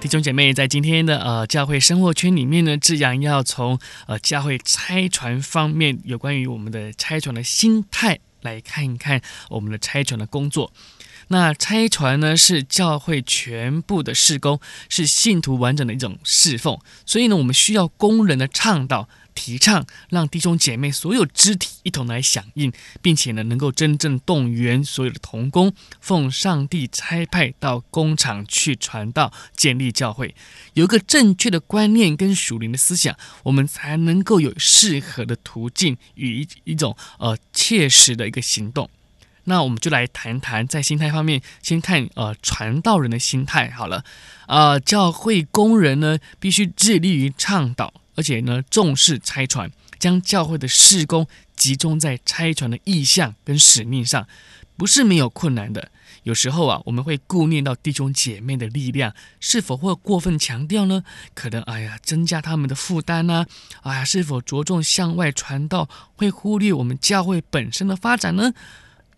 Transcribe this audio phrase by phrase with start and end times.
[0.00, 10.72] 弟兄姐妹，在今天的呃教会生活圈里面呢，志扬要从呃教会拆船方面有关于我们的拆船的心态来看一看我们的拆船的工作。
[11.28, 14.58] 那拆船呢，是教会全部的事工，
[14.88, 19.06] 是信徒完整的一种侍奉，所以呢，我们需要工人的倡导。
[19.34, 30.34] 提倡让弟兄姐妹所有肢体一同来响应，并且呢，能够真正动员所有的童工，奉上帝差派到工厂去传道、建立教会，
[30.74, 38.90] 有一个正确的观念跟属灵的思想，我们才能够有适合的途径与一一种呃切实的一个行动。
[39.44, 44.04] 那我们就来谈谈在心态方面，先看呃传道人的心态好了，
[44.46, 47.92] 啊、呃，教会工人呢必须致力于倡导。
[48.14, 54.26] 而且呢，重视拆船，将教会的事工集中在拆船的意向跟使命上，
[54.76, 55.90] 不是没有困难的。
[56.24, 61.02] 有时候啊，我们会顾念到弟兄姐妹的力量，是否会过分强调呢？
[61.32, 63.46] 可能哎呀，增加他们的负担呢？
[63.82, 68.52] 哎呀，是否着重向外传道，会忽略我们教会本身的发展呢？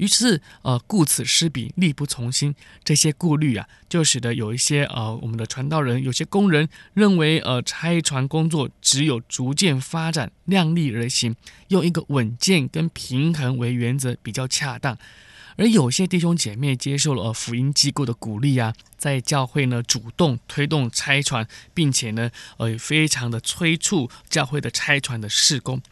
[0.00, 2.54] 于是，呃，顾此失彼，力不从心。
[2.82, 11.36] 这些顾虑啊，就使得有一些呃，我们的传道人，有些工人认为，呃，拆船工作只有逐渐发展，量力而行，
[11.68, 14.96] 用一个稳健跟平衡为原则比较恰当。
[15.58, 25.82] 而有些弟兄姐妹接受了呃福音机构的鼓励啊，在教会呢主动推动拆船，并且呢，呃，非常的催促教会的拆船的施工。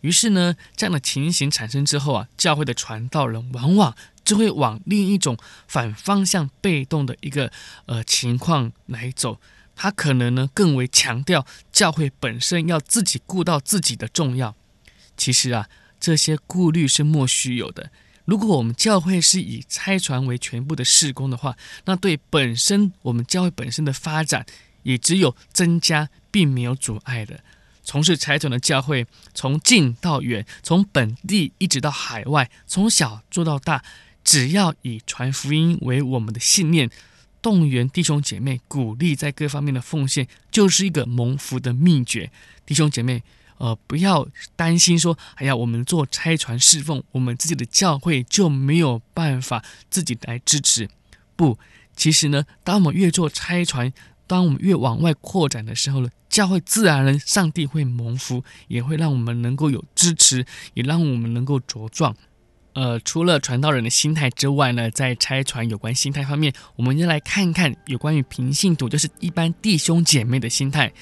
[0.00, 5.36] 于是呢，这样的情形产生之后啊，教会的传道人往往就会往另一种
[5.66, 7.50] 反方向、被动的一个
[7.86, 9.40] 呃情况来走。
[9.74, 14.54] 他可能呢更为强调教会本身要自己顾到自己的重要。
[15.16, 15.68] 其实啊，
[16.00, 17.90] 这些顾虑是莫须有的。
[18.24, 24.46] 如果我们教会是以拆船为全部的事工的话，那对本身我们教会本身的发展
[24.82, 27.40] 也只有增加，并没有阻碍的。
[27.86, 33.84] 从事拆船的教会，从近到远，从本地一直到海外，从小做到大，
[34.24, 36.90] 只要以传福音为我们的信念，
[37.40, 42.32] 动员弟兄姐妹，鼓励在各方面的奉献，就是一个蒙福的秘诀。
[42.66, 43.22] 弟兄姐妹，
[43.58, 44.26] 呃，不要
[44.56, 50.90] 担心说，哎呀，我们做拆船侍奉，我们自己的教会就没有办法自己来支持。
[51.36, 51.56] 不，
[51.94, 53.92] 其实呢，当我们越做拆船，
[54.26, 60.44] 当我们越往外扩展的时候呢，教会自然人，上帝会蒙福，也会让我们能够有支持，
[60.74, 62.14] 也让我们能够茁壮。
[62.74, 70.92] 呃，除了传道人的心态之外呢，在拆传有关心态方面，我们要来看看有关于平信徒，就是一般弟兄姐妹的心态。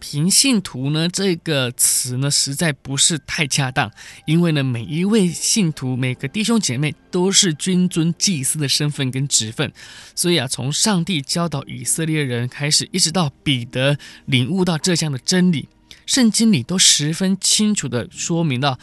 [0.00, 3.92] 平信徒呢，这个词呢，实在不是太恰当，
[4.24, 9.70] 因为呢，每一位信徒，每个弟兄姐妹都是君尊祭司的身份跟职分，
[10.16, 15.68] 所以啊，从上帝教导以色列人开始，一直到彼得领悟到这项的真理，
[16.06, 18.78] 圣经里都十分清楚的说明到。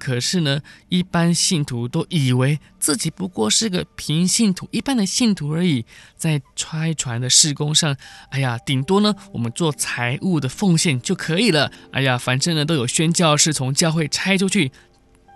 [0.00, 5.84] 可是呢，一般信徒都以为自己不过是个平信徒，一般的信徒而已，
[6.16, 7.94] 在拆船的事工上，
[8.30, 11.70] 哎呀，顶多呢，我们做财务的奉献就可以了。
[11.92, 14.72] 哎呀，反正呢，都有宣教士从教会拆出去，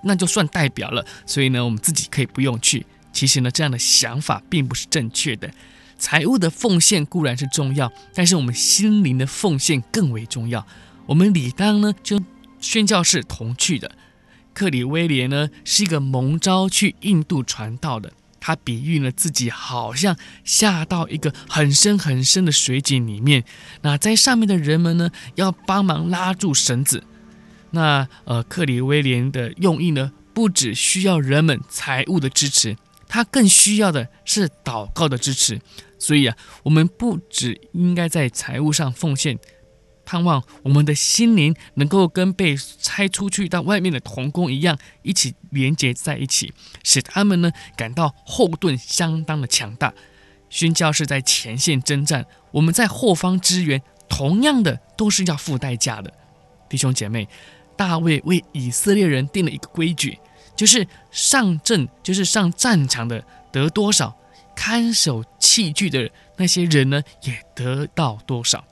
[0.04, 1.04] 那就算代表了。
[1.26, 2.86] 所以呢，我们自己可以不用去。
[3.12, 5.48] 其实呢，这样的想法并不是正确的。
[5.98, 10.66] 财务的奉献固然是重要，但是我们心灵的奉献更为重要。
[11.06, 12.20] 我们理当呢，就
[12.60, 13.90] 宣教士同去的。
[14.54, 18.12] 克里威廉呢，是一个蒙召去印度传道的。
[18.40, 23.42] 他比喻了自己好像下到一个很深很深的水井里面，
[23.80, 27.02] 那在上面的人们呢，要帮忙拉住绳子。
[27.70, 32.76] 那呃，克里威廉的用意呢，不只需要人们财务的支持，
[33.08, 35.58] 他更需要的是祷告的支持。
[35.98, 39.38] 所以啊，我们不只应该在财务上奉献。
[40.04, 46.52] 盼望我们的心灵能够跟被拆出去到外面的童工一样，一起连接在一起，
[46.82, 49.92] 使他们呢感到后盾相当的强大。
[50.50, 56.12] 宣教士在前线征战，我们在后方支援，同样的都是要付代价的。
[56.68, 57.28] 弟兄姐妹，
[57.76, 60.18] 大卫为以色列人定了一个规矩，
[60.54, 64.16] 就是上阵，就是上战场的得多少，
[64.54, 68.64] 看守器具的那些人呢，也得到多少。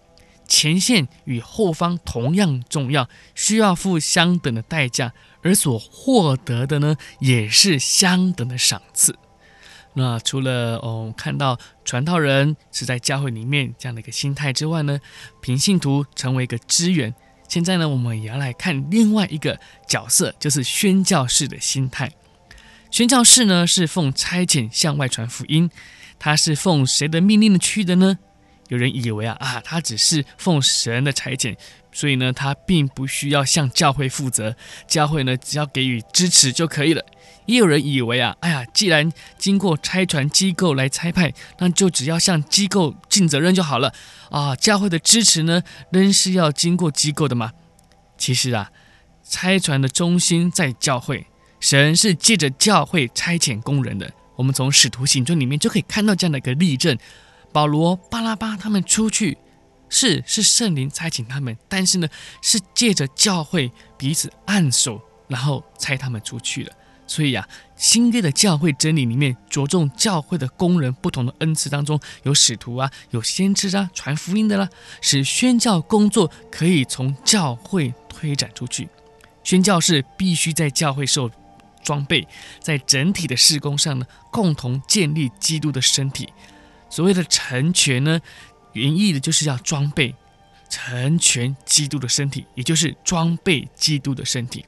[0.53, 9.17] 前线与后方同样重要，需要付相等的代价，而所获得的呢，也是相等的赏赐。
[9.95, 15.01] 那除了哦，看到传道人是在教会里面这样的一个心态之外呢，
[15.41, 17.15] 平信徒成为一个支援。
[17.49, 19.59] 现在呢，我们也要来看另外一个
[19.89, 22.13] 角色，就是宣教士的心态。
[22.91, 25.71] 宣教士呢，是奉差遣向外传福音，
[26.19, 28.19] 他是奉谁的命令去的呢？
[28.73, 31.55] 有人以为啊啊，他只是奉神的差遣，
[31.93, 34.57] 所以呢，他并不需要向教会负责，
[34.89, 37.05] 教会呢只要给予支持就可以了。
[37.45, 43.93] 也有人以为啊，哎呀，既然经过差传机构来差派，那就只要向机构尽责任就好了
[44.31, 44.57] 啊。
[44.57, 47.53] 教会的支持呢，仍是要经过机构的嘛。
[48.17, 48.71] 其实啊，
[49.23, 51.27] 差传的中心在教会，
[51.61, 54.11] 神是借着教会差遣工人的。
[54.37, 56.97] 我们从使徒行传里面就可以看到这样的一个例证。
[57.53, 59.37] 保罗、巴拉巴他们出去，
[59.89, 62.09] 是是圣灵差遣他们，但是呢，
[62.41, 66.73] 是借着教会彼此按手，然后差他们出去的。
[67.07, 67.47] 所以啊，
[67.77, 74.67] 新约的教会真理里面着重教会的工人不同的恩赐当中，有使徒啊，有先知啊，传福音的啦，
[75.03, 78.89] 使宣教工作可以从教会推展出去。
[79.45, 81.31] 宣教士必须在教会受
[81.83, 82.27] 装备，
[82.61, 86.33] 在整体的事工上呢，共同建立基督的身体。
[86.93, 88.21] 所谓的成全呢，
[88.75, 90.15] 原意的就是要装备
[90.69, 94.67] 成全基督的身体，也就是装备基督的身体。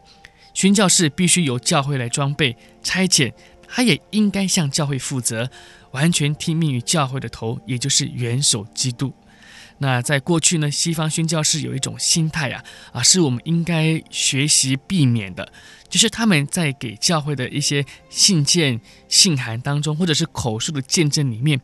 [0.54, 3.30] 宣教士必须由教会来装备差遣，
[3.68, 5.50] 他也应该向教会负责，
[5.90, 9.12] 完全听命于教会的头，也就是元首基督。
[9.76, 15.52] 那在过去呢，西方宣教士有一种心态啊，啊，是我们应该学习避免的，
[15.90, 21.60] 就是他们在给教会的一些信件、信函当中，或者是口述的见证里面。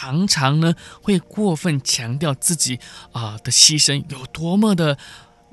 [0.00, 2.80] 常常呢会过分强调自己
[3.12, 4.96] 啊的牺牲有多么的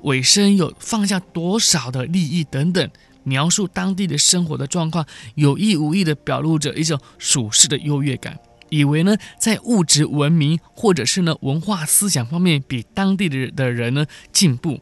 [0.00, 2.90] 委身，有放下多少的利益等等，
[3.24, 5.04] 描述当地的生活的状况，
[5.34, 8.38] 有意无意的表露着一种属世的优越感，
[8.70, 14.80] 以为呢在物质文明或者是呢文化思想方面比当地的的人呢进步，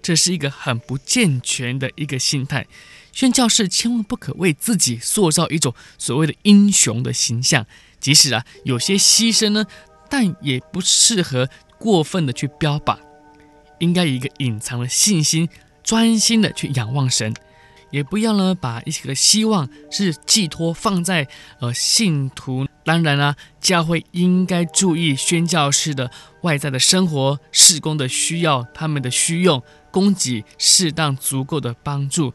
[0.00, 2.64] 这是一个很不健全的一个心态。
[3.10, 7.66] 宣教士千万不可为自己塑造一种所谓的英雄的形象。
[8.04, 9.64] 即使啊有些牺牲呢，
[10.10, 11.48] 但也不适合
[11.78, 13.00] 过分的去标榜，
[13.78, 15.48] 应该一个隐藏的信心，
[15.82, 17.32] 专心的去仰望神，
[17.90, 21.26] 也不要呢把一些希望是寄托放在
[21.60, 22.66] 呃信徒。
[22.84, 26.10] 当然啊，教会应该注意宣教士的
[26.42, 32.34] 外在的生活、事工的需要，他们的需用，供给适当足够的帮助。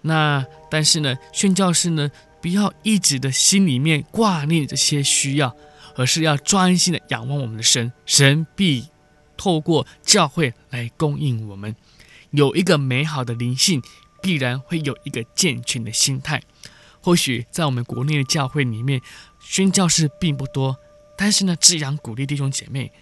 [0.00, 2.10] 那但是呢，宣教士呢，
[2.44, 5.56] 不要一直的心里面挂念这些需要，
[5.96, 8.90] 而是要专心的仰望我们的神，神必
[9.34, 11.74] 透过教会来供应我们。
[12.32, 13.82] 有一个美好的灵性，
[14.20, 16.42] 必然会有一个健全的心态。
[17.00, 19.00] 或许在我们国内的教会里面，
[19.40, 20.76] 宣教士并不多，
[21.16, 22.92] 但是呢，志扬鼓励弟兄姐妹，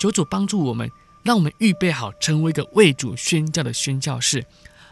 [0.00, 0.90] 求主帮助我们，
[1.22, 4.44] 让我们预备好成为一个为主宣教的宣教士。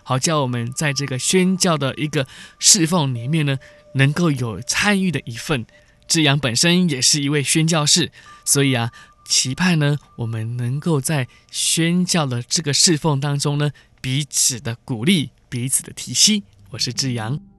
[0.02, 2.26] 好叫我们在这个宣教的一个
[2.58, 3.58] 侍奉里面呢，
[3.94, 5.66] 能够有参与的一份。
[6.08, 8.10] 志阳本身也是一位宣教士，
[8.44, 8.90] 所以啊，
[9.24, 16.42] 期盼呢，我们能够在宣教的这个侍奉当中呢，彼此的鼓励，彼此的提携。
[16.70, 17.51] 我是志阳。